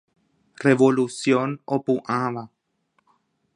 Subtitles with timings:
[0.67, 2.43] Revolución opu'ãva.